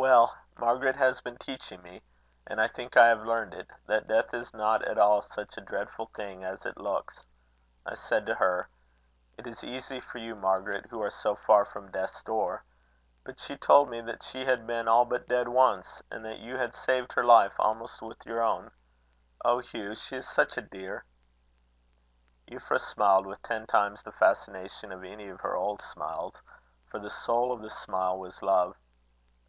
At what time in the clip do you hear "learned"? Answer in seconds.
3.26-3.52